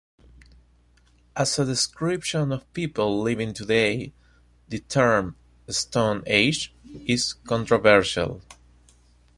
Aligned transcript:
As 1.35 1.59
a 1.59 1.65
description 1.65 2.51
of 2.51 2.73
people 2.73 3.21
living 3.21 3.53
today, 3.53 4.13
the 4.67 4.79
term 4.79 5.35
"stone 5.69 6.23
age" 6.25 6.73
is 7.05 7.33
controversial. 7.33 8.41